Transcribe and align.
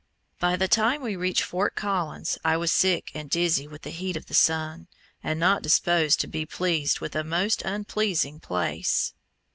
By 0.39 0.55
the 0.55 0.67
time 0.67 1.03
we 1.03 1.15
reached 1.15 1.43
Fort 1.43 1.75
Collins 1.75 2.39
I 2.43 2.57
was 2.57 2.71
sick 2.71 3.11
and 3.13 3.29
dizzy 3.29 3.67
with 3.67 3.83
the 3.83 3.91
heat 3.91 4.17
of 4.17 4.25
the 4.25 4.33
sun, 4.33 4.87
and 5.23 5.39
not 5.39 5.61
disposed 5.61 6.19
to 6.21 6.27
be 6.27 6.43
pleased 6.43 7.01
with 7.01 7.15
a 7.15 7.23
most 7.23 7.61
unpleasing 7.61 8.39
place. 8.39 9.13